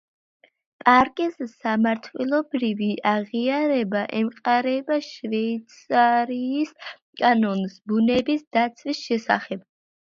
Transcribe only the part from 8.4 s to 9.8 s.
დაცვის შესახებ.